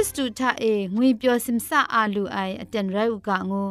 [0.00, 3.64] ิสตูทาเองวยเปียวซิมซาอาลูไออเจนไรอุกะงู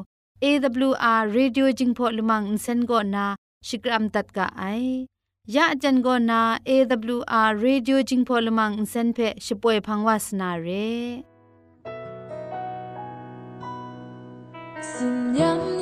[0.44, 3.26] AWR Radio Jingpho Lumang Insen go na
[3.68, 5.08] Shikram tat ka ai
[5.54, 6.40] ya ajan go na
[6.74, 10.90] AWR Radio Jingpho Lumang Insen phe shpoe phangwa sna re
[14.94, 15.79] สั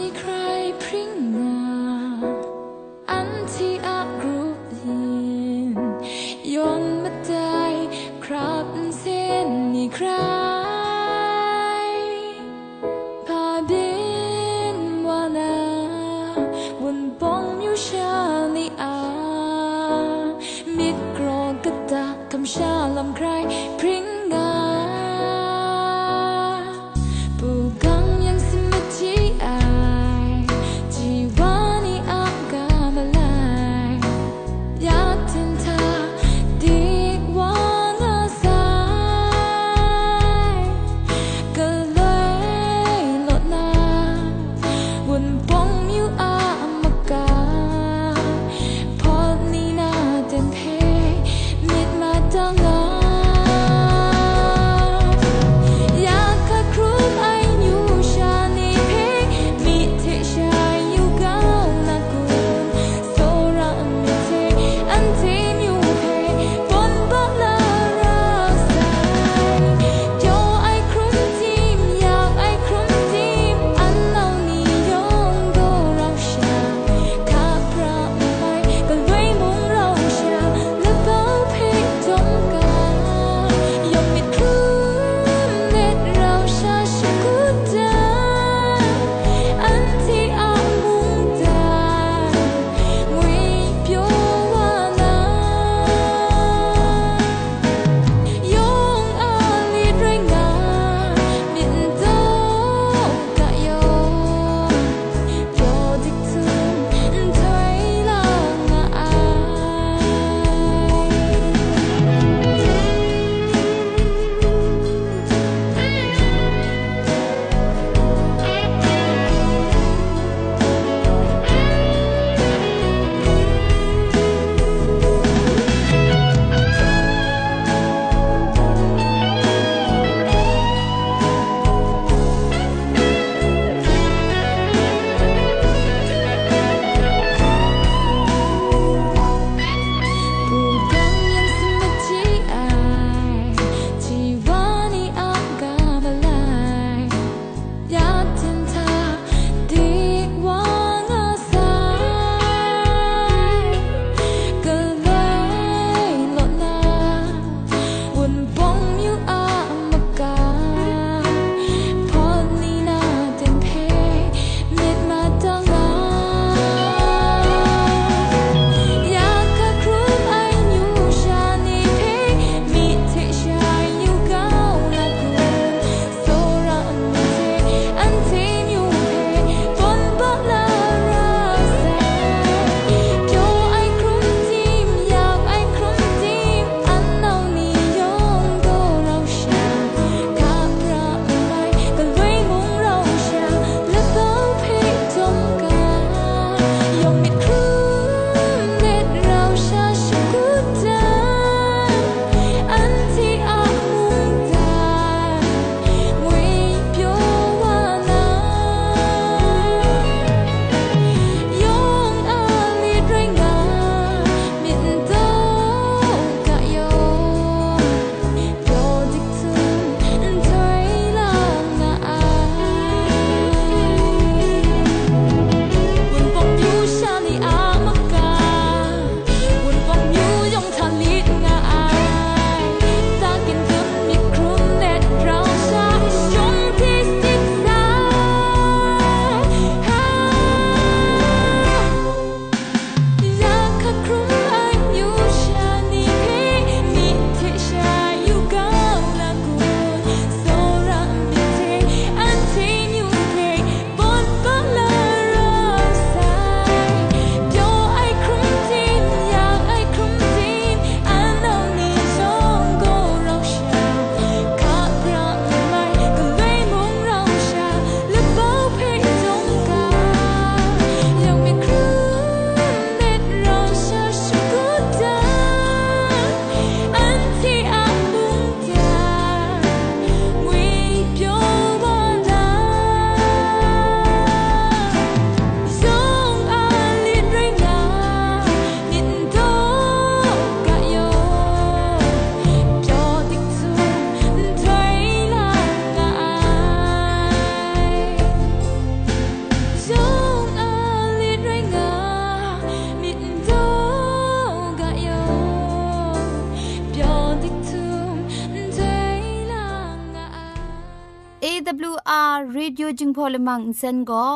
[312.98, 314.26] จึงพอลมังอินเซนก็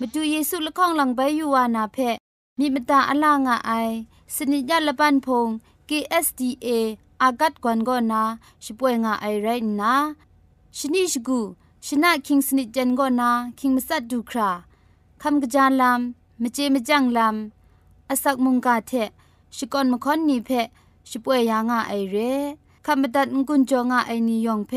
[0.00, 1.96] มาดูเยซูละข้องหลังใบยูวานาเพ
[2.58, 3.72] มีมตาอลางอไอ
[4.34, 5.48] สนิจยละปันพง
[5.88, 6.68] KSDA
[7.22, 8.22] อากัดกวนก็นา
[8.64, 9.48] ช่วยงาไอไร
[9.80, 9.94] นะ
[10.78, 11.40] ชนิชกู
[11.86, 14.50] ชนะคิงสนิจันก็นาคิงมัสัดดูครา
[15.22, 18.92] คำกระจายลำมเจมจังลำอาศักมุงกาเท
[19.56, 20.50] ชิกอนมคอนนีเพ
[21.10, 22.16] ช่วยยางาไอเร
[22.86, 24.72] คำบัดงกุนจงาไอนิยองเพ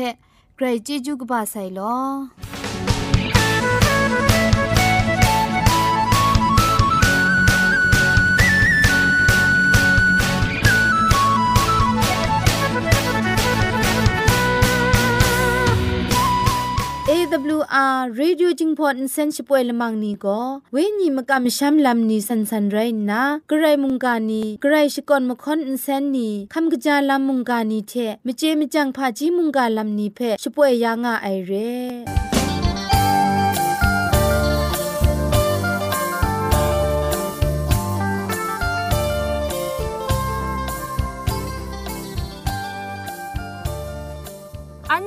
[0.56, 2.61] ไกรจิจูกบาไซลอ
[17.12, 22.46] AWR Radio Jingpot Insensi Poi Lamang ni go we ni makam sham lam ni san
[22.48, 27.60] san rai na grai munga ni grai shikon makhon insen ni kham Gaja lam munga
[27.68, 32.06] ni the Meje Mejang pha ji munga lam ni phe shipoi ya nga ai re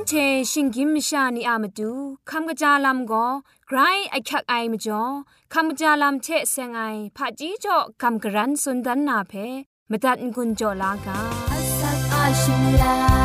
[0.08, 0.12] เช
[0.50, 1.90] ชิงกิมชานีอามาดู
[2.30, 3.26] คำกระจาลำก็
[3.66, 3.78] ไกร
[4.10, 5.02] ไอคักไอมาจ่อ
[5.52, 6.80] คำกระจาลำเชเซงไอ
[7.16, 9.32] ผาจีจ่อคำกระรันสุนดันนาเพ
[9.90, 11.18] มาตัดกุญจ่อลากา
[11.78, 13.15] สักอาชิมลา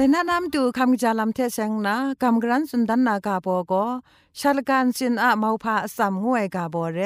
[0.00, 3.72] ต่น้านำดูคำจาลำเทเซงนะกำกรันสุนดันนากาโบโก
[4.38, 7.00] ชาลการสินอะมาพาสัมงวยกาโบเร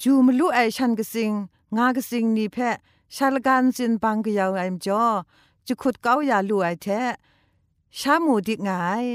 [0.00, 1.32] จูมลุไอชันกสิง
[1.76, 2.76] งากสิงนี่เพะ
[3.14, 5.04] ชาลการสินปังกยาวไอมจอ
[5.66, 6.86] จุขุดเก้าอย่าลุไอแท
[7.98, 9.06] ชาหมูดิงาย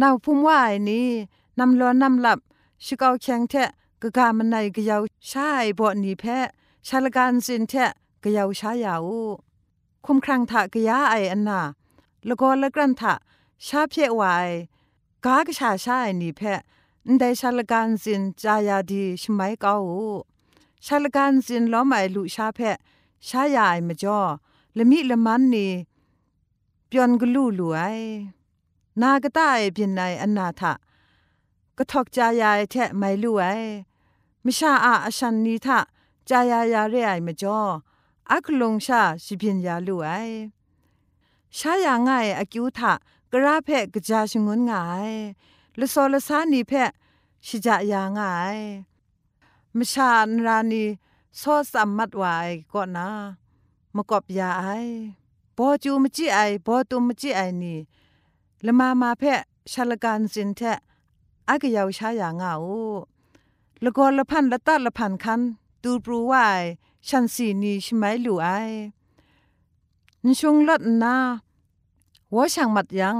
[0.00, 1.08] นาวพุ่มว่าไอนี่
[1.58, 2.38] นำล้อนนำหลับ
[2.84, 3.68] ชิเกาแข็งแทะ
[4.02, 6.46] กะกามันในกยาวชาไอบ่นี่เพะ
[6.86, 7.90] ชาลการสินแทะ
[8.22, 9.08] กยาวชายาว
[10.06, 11.60] คุมครังทะกะยาไออันนา
[12.28, 13.14] ล้วก็ละกรันทะ
[13.66, 14.50] ชาเพยวาย
[15.24, 16.60] กากะชาชาไอนี่แพะ
[17.06, 19.74] นได้ชาละกันสินจายาดีชไมเกา
[20.86, 22.76] ชาละกันสินล้อมไอลุชาแพะ
[23.28, 24.20] ชายาไอมจ่อ
[24.76, 25.72] ละมิละมันนี่
[26.86, 27.80] เปียนกลูลูไอ
[29.00, 30.72] นากะตาไอเปียนไออันนาทะ
[31.78, 33.44] กะทอกจายาไอแทะไมลูไอ
[34.44, 35.78] มิชาอาอชันนีทะ
[36.28, 37.60] จายายาเรไอมจ่อ
[38.32, 40.10] อักลงชาสิพิญญาลุไอ
[41.58, 42.92] ชายาง่ายอากิวทะ
[43.32, 45.12] กระเพะกะจาชงุนง่าย
[45.78, 46.90] ละโซละสานีเพะ
[47.46, 48.58] ชิจายาง่าย
[49.76, 50.84] มชานรานี
[51.38, 51.42] โซ
[51.72, 53.08] สัมมัดวายก็นา
[53.94, 54.64] มกอบยาไอ
[55.56, 57.78] ปอจูมจิไอปอตุมจิไอนี่
[58.66, 59.40] ละมามาเพะ
[59.72, 60.78] ชาลกันสินแทะ
[61.48, 62.64] อากยาวชายางาโอ
[63.84, 65.40] ละกอละพันละตัดละพันคัน
[65.82, 66.64] ตูปรูวาย
[67.08, 68.48] ฉันสีนีใช่ไหมลูไอ
[70.24, 71.16] นชงลัดนา
[72.30, 73.18] หัวช่างมัดยัง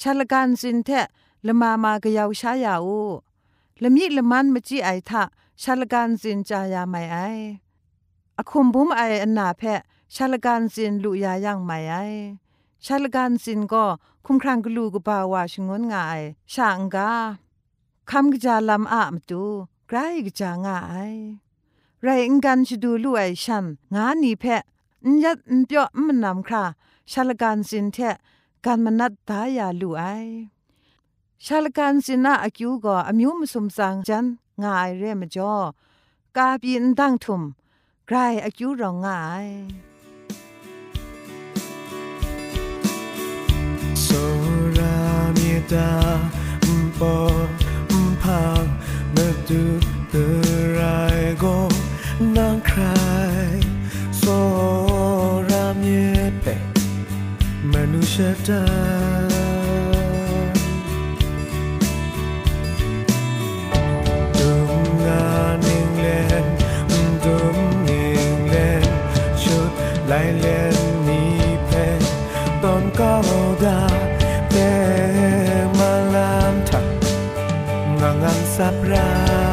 [0.00, 1.06] ชาลการสินแทะ
[1.46, 3.02] ละมามากะยาวชายาอู
[3.82, 5.22] ละมีละมันมจีไอทะ
[5.62, 7.16] ชาลการสินจายาไม่ไอ
[8.38, 9.80] อคุมบุมไออันนาแพะ
[10.14, 11.94] ชาลการสินลุยายังไม่ไอ
[12.84, 13.84] ชาลการสินก็
[14.24, 16.20] คุมครางกลูกบาวาชงนงาย
[16.52, 17.10] ช่างกา
[18.10, 19.42] คำกะจาลำอามตู
[19.88, 20.78] ไกรกะจางา
[21.12, 21.14] ย
[22.06, 24.62] ไรอิงกันชดูลู่ไอชันงานนี้เพะ
[25.06, 26.64] นยัดนเปียวมันนำครา
[27.10, 28.16] ชาลการสินเทะ
[28.64, 30.02] การมนัดตายาลู่ไอ
[31.44, 34.26] ชาลการสินะอากิวก็อมิวมสมสังจัน
[34.62, 35.54] งายเรมจ่อ
[36.36, 37.42] กาบีนดังทุม
[38.06, 39.48] ไกรอากิวรองงาย
[44.06, 44.94] Sora
[45.36, 45.88] mieta
[46.76, 47.14] mpo
[48.02, 48.40] mpa
[49.14, 49.62] medu
[50.10, 51.73] terai go
[52.20, 53.58] nang cry
[54.12, 56.54] Sora miepe
[57.64, 58.62] manushata
[64.38, 66.46] Dunga ning len
[67.24, 68.86] dum ning len
[69.34, 69.72] chut
[70.06, 71.86] lai len ni pe
[72.62, 73.80] don cao da
[74.54, 74.70] pe
[75.78, 76.80] malam tha
[77.98, 79.43] ngangan sapra sai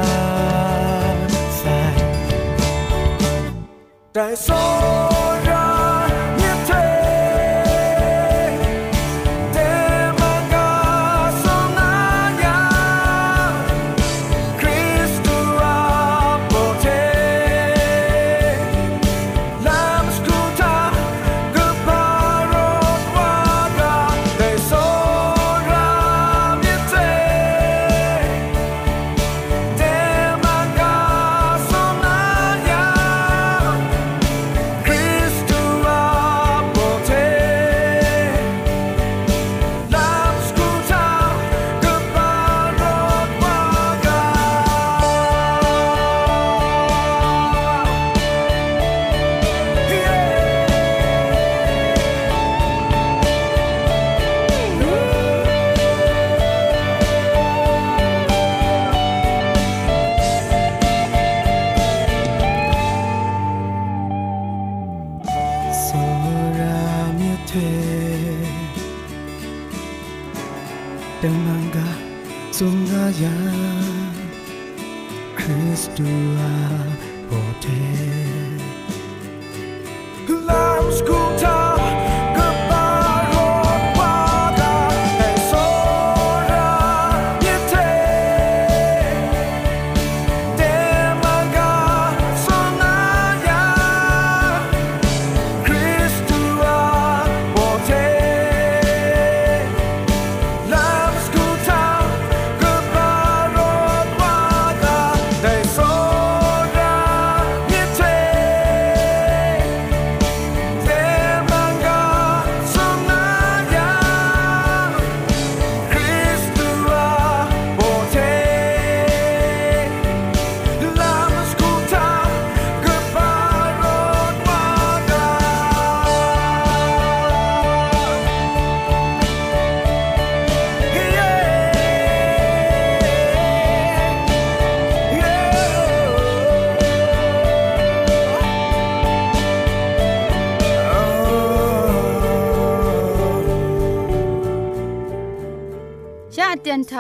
[4.14, 5.51] 在所。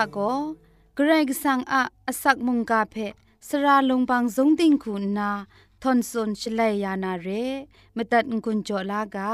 [0.04, 0.20] ะเตียนทะโก
[0.96, 2.96] เกรกสังอะอสักมุงกาเพ
[3.48, 5.32] สระลงบางสงติงคุณนา
[5.82, 7.28] ทอนซนชลัยยานาเร
[7.96, 9.34] มตัดกุญจลากา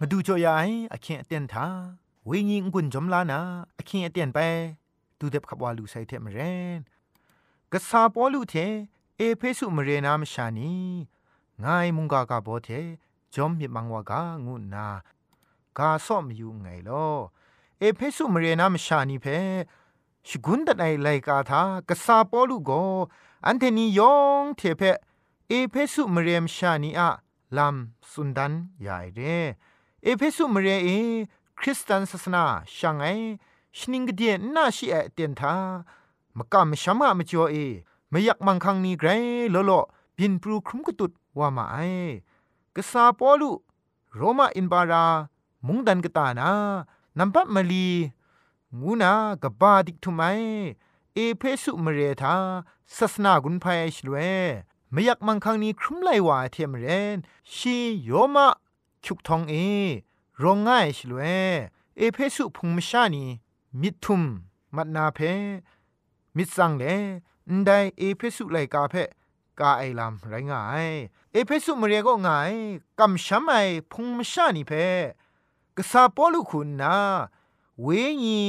[0.00, 1.66] มาดูจอยายอาเคียนเตียนทา
[2.26, 3.40] เวญิงกุนจอมลานา
[3.78, 4.38] อาเคียนเตียนไป
[5.18, 6.38] ดูเด็บขับวาลูไซเทมเร
[6.78, 6.80] น
[7.72, 8.54] กษาปอลูเท
[9.16, 10.72] เอเพสุมเรนามชานี
[11.64, 12.68] ง่ายมุงกากาโบเท
[13.34, 14.86] จอมมิมังวากางูนา
[15.78, 17.06] กาซ่อมอยู่ไงลอ
[17.78, 19.26] เอเพสุมเรนามชานีเพ
[20.28, 22.70] ชกุนตไนไลกาทากษาปอลูโก
[23.46, 24.82] อันเทนียองเทเพ
[25.48, 27.08] เอเพสุมเรมชานีอะ
[27.56, 27.76] ลัม
[28.10, 29.20] สุนดันใหญ่เร
[30.02, 30.88] เอเพสุมเรเอ
[31.58, 32.44] คริสตันศาสนา
[32.76, 33.06] ช่างไอ
[33.78, 35.54] ชนิงกเดียนน่าชิเอเตียนทา
[36.38, 37.56] มกำมชัมมะมจ่อเอ
[38.10, 39.08] ไม่อยากมังคังนี้ไกร
[39.52, 39.72] โลโล
[40.16, 41.76] บินปรูครุมกตุดว่ามาไอ
[42.74, 43.50] กษาปอลุ
[44.16, 45.06] โรมาอินบารา
[45.66, 46.50] มุงดันกตานา
[47.18, 47.88] นัมปัมลี
[48.80, 50.22] งูนากบาดิกทุไม
[51.14, 52.34] เอเพสุมเรทา
[52.96, 54.16] ศาสนากุนภัยชลเว
[54.90, 57.18] ไม่อยากมังคังนี้ครุมไลว่าเทียมเรน
[57.54, 58.48] ชีโยมะ
[59.04, 59.54] ชุกทองเอ
[60.42, 61.20] รองง่ายชลเว
[61.96, 63.24] เอเพสุพุงมชานี
[63.80, 64.22] มิทุม
[64.76, 65.20] มัดนาเพ
[66.36, 66.84] มิสังเล
[67.56, 68.94] นไดเอเพสุไลกาเพ
[69.60, 70.88] กาไอลามไรง่าย
[71.32, 72.52] เอเพสุมเรียก็ง่าย
[72.98, 73.52] กำช้ำไอ
[73.92, 74.72] พุงมชานีเพ
[75.76, 76.96] กษาปอลุคุณนา
[77.82, 77.88] เว
[78.24, 78.40] ญี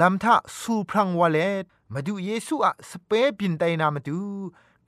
[0.00, 1.38] ลำทะสูพรังวาเล
[1.92, 4.18] มาดูเยซูอะสเปปินไตนามาดู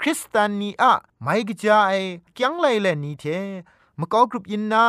[0.01, 0.93] คริสตานีอะ
[1.23, 1.97] ไม่กจาย
[2.39, 3.25] ยังไลเลนีเท
[3.99, 4.87] มะกอกรุปยินนา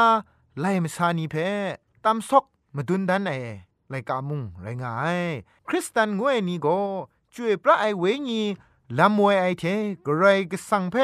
[0.59, 1.35] ไลมสานีเพ
[2.05, 3.31] ตามซอกมาดุนดันไอ
[3.89, 5.21] ไลกามุงไรงาย
[5.67, 6.79] คริสตันงวยนี่ก็
[7.33, 8.41] ช่วยพระไอเวญี
[8.97, 9.63] ลำมวยไอเท
[10.05, 10.95] กรายกสังเพ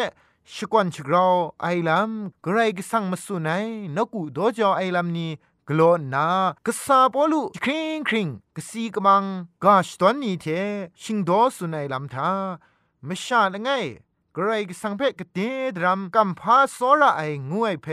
[0.54, 1.26] ชกวนชกรา
[1.62, 5.32] ไอลำกรายกสังมาสุนัยนกูโดจอไอลำนี้
[5.70, 6.28] กลอนนา
[6.66, 9.24] กษาปอลุคริงคริงกสีกมัง
[9.64, 10.46] กาชตอนนี้เท
[11.02, 12.32] ชิงโดสุนัยลำทา
[13.08, 13.70] มชาละไง
[14.36, 15.40] กรกสังเพกเต
[15.76, 17.22] ดรัมกัมพาโซระไอ
[17.52, 17.88] งวยเพ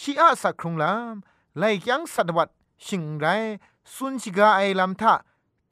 [0.00, 1.14] ชีอาสักครุงลาม
[1.58, 2.48] ไลยังสัตวัด
[2.86, 3.26] ชิงไร
[3.94, 5.14] สุนชิกาไอลำทะ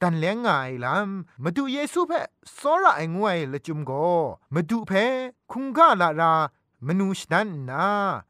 [0.01, 0.47] ตันเลียงไง
[0.83, 2.11] ลำมาดูเยซูเพ
[2.55, 3.91] โซระไองวยละจุมโก
[4.53, 4.91] มาดูเพ
[5.51, 6.33] คุงกาลารา
[6.87, 7.85] มนูชนันนา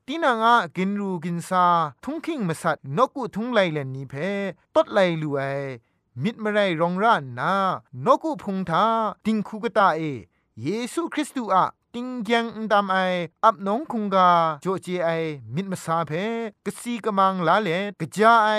[0.08, 1.66] ตีนางากินรูกินซา
[2.04, 4.14] ทุงคิงมาสัตนกุทุงไลเลนนี้เพ
[4.76, 5.42] ตดไลลูไอ
[6.24, 7.54] มิดมาไรรองร้านนา
[8.06, 8.86] นกุพุงทา
[9.26, 10.02] ติงคูกตาเอ
[10.62, 12.98] เยซูคริสต์อะติงยังดำไอ
[13.44, 14.30] อับน้องคุงกา
[14.62, 15.10] โจเจไอ
[15.56, 16.12] มิดมาซาเพ
[16.66, 17.70] กสีกมังลาเล
[18.00, 18.50] กจาไอ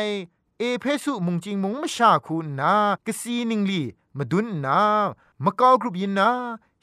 [0.62, 2.74] เอเพสุมุงจิงมุงมชาคูนา
[3.06, 3.82] กสีนิงลี
[4.18, 4.78] มาดุนนา
[5.44, 6.30] มะกากรุบยินนา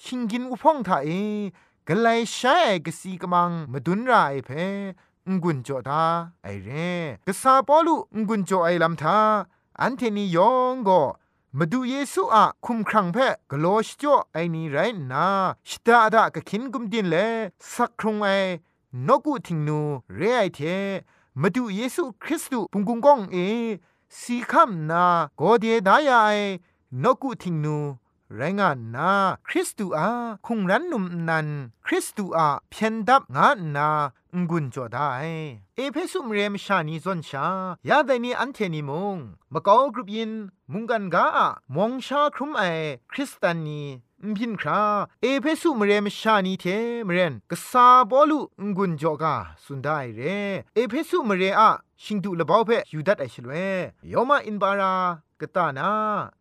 [0.04, 1.10] ชิงกินอุพ่องทาเอ
[1.88, 4.50] กะไลใช้ไอกสีกมังมาดุนราไอเพ
[5.28, 6.06] งกุนโจทา
[6.44, 6.70] ไอเร
[7.28, 9.18] กษาปอลุงกุนโจไอลำทา
[9.82, 11.02] อันเทนียองก็
[11.58, 14.78] มาดูเยซูอะคุมครังเพะกโลชจ่อไอนี่ไร
[15.12, 15.28] นา
[15.70, 17.16] ชดาดากะคินกุมดินเล
[17.74, 18.28] สักครงไอ
[19.08, 19.80] นกุทิงนู
[20.16, 20.62] เรไอเท
[21.42, 23.38] มาดูเยซูคริสต์ปุงกุงกองเอ
[24.20, 25.06] สีคำนา
[25.38, 26.30] โกเดดายาไอ
[27.04, 27.78] นกุทิงนู
[28.36, 29.12] ไรงานนา
[29.48, 30.10] คริสตูอา
[30.46, 31.48] คุงรันนุมนัน
[31.86, 33.90] คริสตูอาเพียนดับงานนา
[34.50, 35.10] งุนจอได้
[35.76, 37.48] เอเพสุมเรมชานีซอนชา
[37.90, 39.18] ยาไดนีอันเทนิมง
[39.54, 40.32] มะกอกรุปยิน
[40.72, 41.28] มุงกันกา
[41.76, 42.64] มองชาครุมไอ
[43.12, 43.82] คริสตานี
[44.28, 44.82] มพินครา
[45.22, 46.66] เอเพสุมเรมชานีเท
[47.08, 48.40] มเรนกษาบอลุ
[48.78, 50.22] งุนจอกาสุนได้เร
[50.76, 51.70] เอเพสุมเรอะ
[52.04, 53.52] ชิงดูละบ่าวเพยูดัดไอชลเว
[54.12, 54.94] ยอมาอินบารา
[55.40, 55.92] กตานา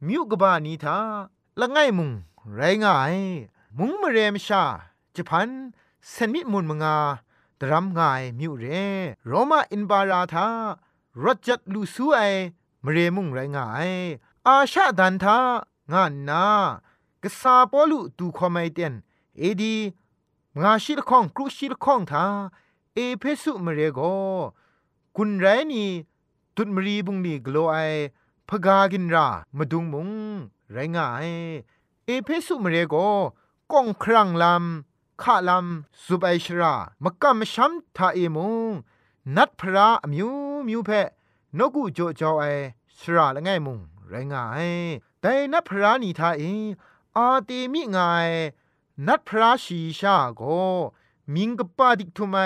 [0.07, 0.99] มิวกบานีทา
[1.61, 2.11] ละไงมุง
[2.55, 3.17] ไรง่าย
[3.79, 4.64] มุงมเรมชา
[5.14, 5.51] จะพัน
[6.11, 6.97] เซนมิมุนมงา
[7.61, 8.64] ดรัมง่ายมิวเร
[9.27, 10.49] โรมาอินบาราทา
[11.23, 12.21] รจัดลูซูไอ
[12.85, 13.91] มเรมุงไรง่าย
[14.47, 15.38] อาชาดันทา
[15.93, 16.45] งานนา
[17.22, 18.94] กษาปอลุตูคอมไมเตน
[19.38, 19.74] เอดี
[20.62, 22.24] งาชิลข้องกรุชิลข้องทา
[22.94, 24.00] เอเพสุมเรโก
[25.16, 25.90] กุนไรนี่
[26.54, 27.76] ตุดมรีบุงนี่กลัวไอ
[28.48, 29.26] พกากินรา
[29.57, 30.11] มาดุงมุง
[30.72, 31.28] ไรงาย
[32.07, 32.94] เอเพสุมเรโก
[33.72, 38.72] ก้องครังลำข้าลำสุบไอชรามกำมช้ำทาเอมุง
[39.37, 40.31] นัดพระมิว
[40.68, 40.90] มิวเพ
[41.59, 42.44] นกูโจจอไอ
[42.98, 43.78] ชราละไงมุง
[44.09, 44.68] ไรงาย
[45.20, 46.42] แต่นัดพระนี่ทาเอ
[47.16, 48.31] อาเตมิงาย
[49.07, 50.42] นัดพระชีชาโก
[51.35, 52.37] มิงกปาดิกทุไม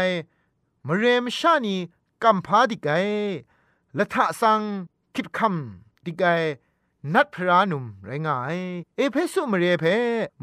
[0.87, 1.77] มเรมชานี
[2.23, 2.89] กัมพาดิกไก
[3.99, 4.61] ละทะสัง
[5.15, 6.25] คิดคำดิกไก
[7.15, 8.59] นัดพระนุมไรงาย
[8.97, 9.85] เอเพสุมเรเพ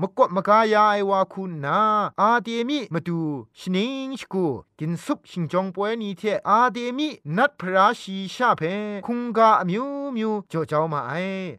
[0.01, 1.79] มกดมกายาไอวาคุณนา
[2.21, 3.21] อาเดมิมาดู
[3.59, 4.45] ชนิงชกู
[4.79, 8.61] กินซุปชิงจองป่วยนี้เทอาเดมินัดพระชีชาเพ
[9.05, 11.13] คุงกาอมิวมิวจ่อเจ้ามาไอ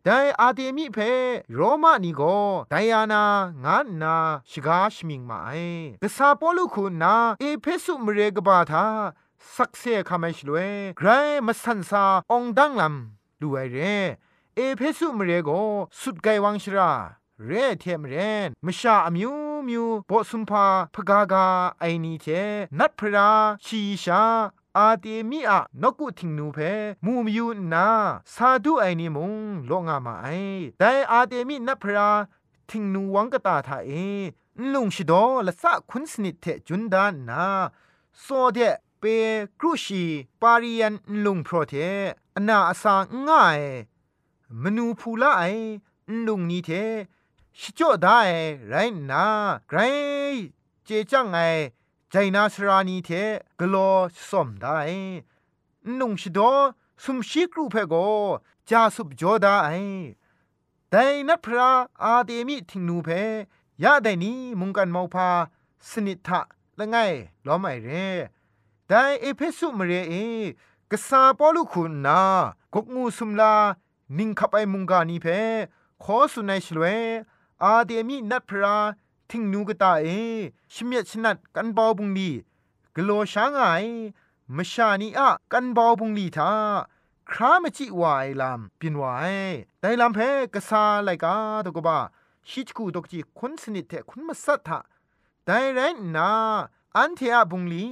[0.04, 0.98] แต่อาเดมิเพ
[1.54, 2.22] โรมานีโก
[2.70, 3.24] ไดอานา
[3.64, 4.16] งานนา
[4.50, 5.50] ชกาชมิงมาไอ
[6.02, 8.86] กษาปอลุคุณนาเอเพสุมเรกบาทา
[9.54, 11.08] สักเซคาม่ชลวยไกร
[11.46, 13.78] มาสันซาองดังลำดูไอเร
[14.60, 15.50] เอเพสุมเรโก
[16.00, 16.92] สุดไกวังชรา
[17.46, 18.14] เรเทมเร
[18.46, 19.32] นมชาอมิว
[19.68, 21.46] มิวบอสุมพาพกากา
[21.80, 22.26] ไอนีเท
[22.78, 23.30] นัดพรา
[23.64, 24.22] ชีชา
[24.76, 26.58] อาเตมีอะนกุทิงนูเพ
[27.04, 27.88] มูมยูนา
[28.34, 29.32] ซาดูไอนีมง
[29.66, 30.26] โลงามาไอ
[30.78, 32.10] แต่อาเตมีนัพรา
[32.68, 33.90] ทิงนูวังกตาทาเอ
[34.72, 35.12] ลุงชิโด
[35.46, 37.44] ละสะคุณสนิทเทจุนดานนา
[38.20, 38.58] โซเด
[38.98, 39.04] เป
[39.60, 40.04] กรุชี
[40.42, 40.94] ปาริยัน
[41.24, 41.74] ลุงโปรเท
[42.36, 42.94] อนาอสา
[43.28, 43.60] ง่าย
[44.62, 45.44] มนูพูละไอ
[46.26, 46.70] ลุงนี้เท
[47.58, 48.18] ชิจ่อได้
[48.68, 48.74] ไร
[49.10, 49.24] นา
[49.68, 49.78] ไกร
[50.84, 51.36] เจจังไง
[52.10, 53.10] ใจนาสรานีเท
[53.58, 53.90] กลอ
[54.28, 54.78] สมได้
[55.98, 56.52] นุงชิดอ
[57.02, 57.94] สุมชิกรูเพโก
[58.68, 59.70] จาสุบจอดาไอ
[60.90, 61.70] แต่นัพระ
[62.02, 63.08] อาเดมิทิงนูเพ
[63.82, 65.28] ยาได้นี้มุงกันมอพา
[65.88, 66.40] สนิทะ
[66.78, 66.96] ละไง
[67.46, 67.88] ล้อมไอเร
[68.86, 70.14] แต่เอเพสุมเรเอ
[70.90, 72.20] กษาปอลุคุณนา
[72.74, 73.54] กกงูสุมลา
[74.18, 75.26] นิ่งขับไอมุงกานีเพ
[76.04, 76.84] ขอสุนัยชลเว
[77.62, 78.76] อาเดมีนัดพรา
[79.30, 80.06] ทิงนูกตาเอ
[80.72, 82.30] ชิมยชนัดกันบาบุงดี
[82.96, 83.62] กโลช้างไอ
[84.56, 86.52] มชานีอะกันบาบุงลีทา
[87.30, 89.36] ครามจิวายลำปินวาย
[89.80, 90.18] แต่ลำเพ
[90.54, 91.98] กษาไลกาตกบ้า
[92.48, 94.80] ชิจกูตกจีคนสนิทเทคุณมาสัทธะ
[95.44, 95.80] แต่ไร
[96.16, 96.30] นา
[96.96, 97.84] อันเทียบุงลี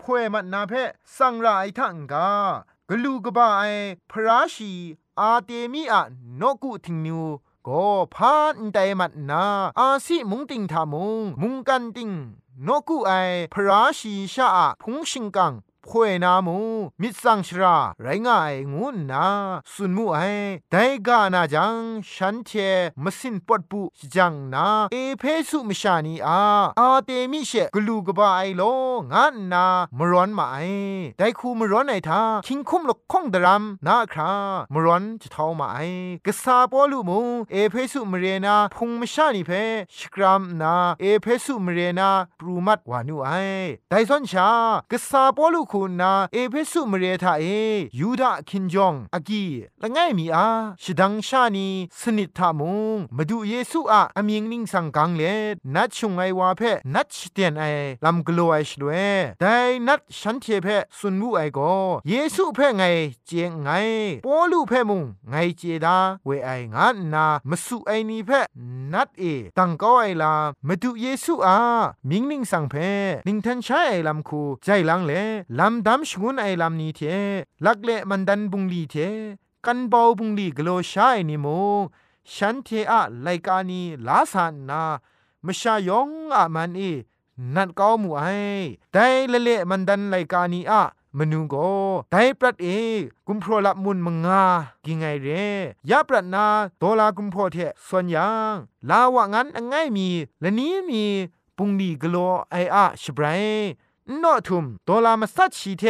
[0.00, 0.72] พวยมันนาเพ
[1.16, 2.30] สังไรทังกา
[2.88, 3.64] กลูกบ้าไอ
[4.10, 4.72] พระชี
[5.20, 6.02] อาเตมีอะ
[6.40, 7.22] นกุทิงนิว
[7.66, 9.44] ก็พานไดมัดนา
[9.78, 12.10] อาสิมุงติงทามุงมุงกันติง
[12.66, 13.12] นกุไอ
[13.52, 14.48] พระชีชา
[14.82, 15.52] พุงชิงกัง
[15.88, 16.58] พวยนามู
[17.00, 19.26] มิสังชราไรงายงูนา
[19.72, 20.18] สุนมูไอ
[20.70, 21.76] ไดกานาจัง
[22.12, 22.50] ฉันเท
[23.04, 23.82] มสินปดปุ
[24.14, 26.40] จังนาเอเพสุมชานีอา
[26.78, 28.62] อาเตมิเชกลูกบาไอโล
[29.12, 29.66] งานนา
[29.98, 30.56] มร้อนมาไอ
[31.18, 34.32] ไดคูมร้อนไอทาคิงคุมลกคงดรัมนาครา
[34.72, 35.78] มร้อนจะเท่ามาไอ
[36.26, 37.18] กษาปอลูมู
[37.52, 39.50] เอเพสุมเรนาพุงมชานีเพ
[39.96, 43.30] ชกรามนาเอเพสุมเรนาปรูมัดวานุไอ
[43.90, 44.48] ไดซอนชา
[44.90, 47.44] กษาปอลูคุณนาเอเพสุมเรทาเอ
[47.98, 49.44] ยูดาคินจองอากี
[49.82, 50.46] ละง่ายมีอา
[50.82, 51.68] ชดังชานี
[52.00, 55.22] สนิททามุงมาดูเยซูอะอเมียงนิงสังกังเล
[55.74, 56.62] นัดชงไอวาเพ
[56.94, 57.64] นัดชเตียนไอ
[58.04, 58.90] ลำกลัวไอชลเว
[59.40, 59.54] แต่
[59.86, 60.66] นัดฉันเทเพ
[60.98, 61.58] สุนบุไอโก
[62.08, 62.84] เยซูเพไง
[63.26, 63.68] เจียงไง
[64.24, 68.30] ปอลูเพมุงไงเจดาเวไองานนามสุไอนีเพ
[68.92, 69.24] นัดเอ
[69.58, 70.34] ตังก็ไอลา
[70.66, 71.56] มาดูเยซูอะ
[72.10, 72.74] มิงนิงสังเพ
[73.26, 75.12] นิงทันใช้ไอลำคูใจลังเล
[75.58, 77.00] ลำดำชงุนไอลำนี้เท
[77.64, 78.96] ลักเลมันดันบุงลีเท
[79.66, 81.46] กันเบาบุงลีกโลชายนิโม
[82.32, 84.82] ฉันเทอะไลกานีลาสานนา
[85.44, 86.80] มชายองอะมันเอ
[87.54, 88.22] นัดก้ามูไอ
[88.92, 90.82] แต่ละเลมันดันไลกานีอะ
[91.18, 91.54] มนูโก
[92.10, 92.66] ไดปรัดเอ
[93.26, 94.42] กุมพรละมุนมงา
[94.84, 95.28] กิงไงเร
[95.90, 96.46] ยะปรัดนา
[96.78, 98.54] โตลากุมพรเทส่วนยัง
[98.88, 100.08] ลาวะงันง่ายมี
[100.40, 101.04] และนี้มี
[101.56, 102.16] ปุงดีกโล
[102.50, 103.44] ไออะชบราย
[104.22, 105.84] นอทุมโตลามาสัตชีเท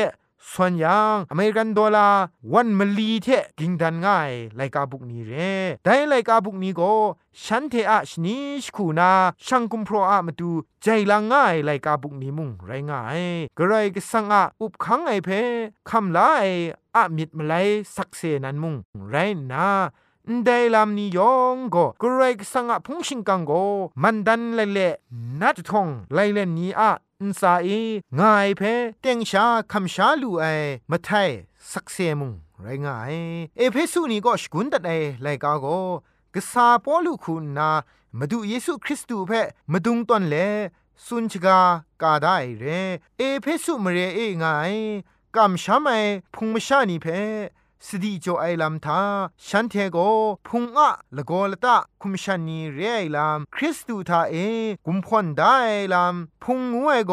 [0.51, 5.33] ส่วนยังอเมริกันดอลลาร์วันมลีเทกิงดันง่ายไลกาบุกนี้เร
[5.85, 6.93] ได้ไลกาบุกนี้ก็
[7.45, 9.13] ฉันเทอะชนิชคูนา
[9.47, 10.51] ช่างกุมโปรอะมาดู
[10.83, 13.23] ใจละง่ายไลกาบุกนี้มุงไรง่าย
[13.59, 15.29] กระไรก็สังอะอุบขังไอเพ
[15.89, 16.45] คำลาไอ
[16.97, 17.55] อะมิดมาไล
[17.95, 18.75] สักเซนันมุง
[19.11, 19.15] ไร
[19.53, 19.67] นา
[20.45, 23.53] ได้ลำนิยองก็กรกสังอะพงชิงกังโก
[24.03, 24.95] มันดันเลเละ
[25.41, 26.91] นัดทองไลเลนนี้อะ
[27.23, 27.69] อินซาเอ
[28.21, 28.63] ง่ายเพ
[29.01, 30.45] เตียงชาคำชาลูไอ
[30.91, 31.31] มาไทย
[31.71, 33.15] สักเซมุงไรง่าย
[33.57, 34.91] เอเพสุนีก็สกุนตัดไอ
[35.23, 35.67] ไลกาโก
[36.35, 37.71] กษาปอลูคุณนา
[38.19, 39.33] มาดูเยซูคริสต์เพ
[39.73, 40.35] มาดุงตอนเล
[41.05, 41.61] สุนชกา
[42.03, 42.65] กาได้เร
[43.19, 44.75] เอเพสุมเรเอง่าย
[45.37, 45.91] กำช้ำไอ
[46.35, 47.07] พุงมชานีเพ
[47.85, 49.03] สติโจไอลัมทา
[49.47, 49.99] ฉันเทโก
[50.47, 54.35] พุงอะละโกละตะคุมชันนีเรไอลัมคริสตูทาเอ
[54.87, 55.57] กุมพอนได้
[55.95, 57.13] ลัมพุงงวยโก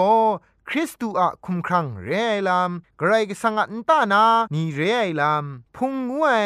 [0.70, 5.46] คริสตูอะคุมครังเรไอลัมไกรกสังอันตานานีเรไอลัม
[5.76, 6.46] พุงงวย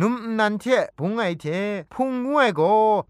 [0.00, 0.64] นุมนันเท
[0.98, 1.46] พุงไอเท
[1.94, 2.60] พุงงวยโก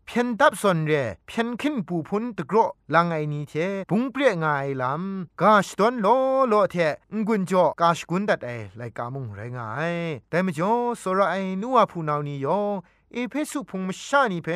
[0.06, 0.92] เพียนดับสนเร
[1.26, 2.56] เพียนขึ้นปูพุนตะกร
[2.94, 3.54] ลังไอนีเท
[3.90, 4.48] พุงเปรียงไอ
[4.82, 6.06] ลำกาชตอนโล
[6.48, 6.76] โลเท
[7.14, 9.94] งกุนจ่อกาชกุนดัดไอไลกามุงไรงาย
[10.28, 12.74] แต่มจ่อสระไอนัวผู้นานี้ยอง
[13.12, 14.48] เอเพสุพุงมชานีเพ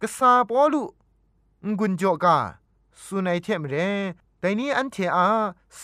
[0.00, 0.82] กษาปอลุ
[1.68, 2.36] งกุนจ่อกา
[3.02, 3.74] สุนัยเทมเร
[4.40, 5.26] แต่นี้อันเทอา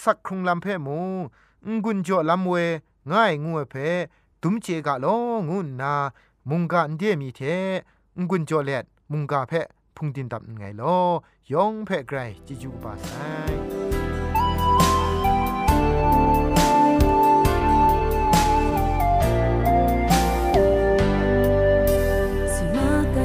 [0.01, 0.99] สักครุงลำเพมู
[1.67, 2.55] งกุนจ่อลำเว
[3.11, 3.75] ง่ายงัวเพ
[4.47, 5.07] ดุมเจกะโล
[5.49, 5.95] งูนา
[6.51, 7.41] มุงกะอันเดียมีเท
[8.29, 9.53] งุนจอเลดมุงกะเพ
[9.97, 10.83] พุงดินตับไงโล
[11.53, 13.13] ยองเพไกรจิจูบาไซ
[22.53, 23.17] สิมาไก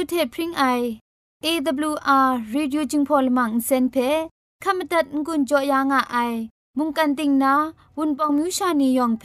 [0.00, 0.64] จูเทพริงไอ
[1.44, 3.96] AWR Radio จึงพอลมังเซนเพ
[4.64, 6.16] ขมตัดงุนจอยางอไอ
[6.78, 7.54] มุงกันติงนา
[7.96, 9.24] วุนปองมิวชานียองเพ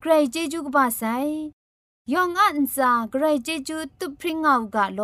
[0.00, 1.02] ใครเจจูกบาไซ
[2.12, 5.00] ยองอันซาใครเจจูตุพริงเอากาโล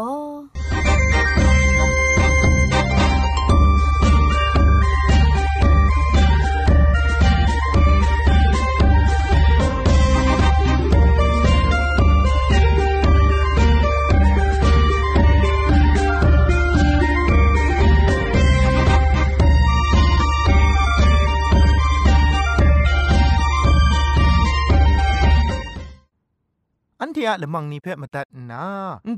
[27.14, 28.64] เทียละมังนิเพ่มาตัดนา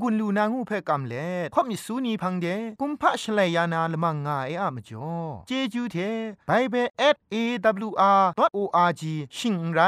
[0.01, 2.47] งุนลูนางูเพ่กำเล่ข่อมิสูนีพังเด
[2.81, 5.11] กุมพะชเลยานาละมังงาเออะมจ่อ
[5.47, 5.97] เจจูเท
[6.47, 6.87] ไบเบิล
[7.33, 9.03] @awr.org
[9.37, 9.79] ชิงไร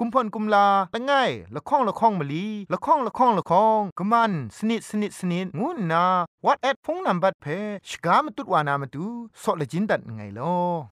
[0.00, 1.12] กุมพ่นกุมลาละไง
[1.54, 6.04] ละข้องละข้องมะลีละข้องละข้องละข้องกะมันสนิดสนิดสนิดงูนา
[6.44, 7.46] what at พงนัมบัดเพ
[7.88, 9.06] ชกามตุดวานามตุ
[9.42, 10.91] ซอเลจินดัดไงลอ